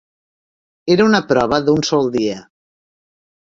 [0.95, 2.41] Era una prova d'un sol dia.